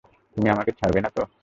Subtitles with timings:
[0.35, 1.23] তুমি আমাকে ছাড়বে না তো?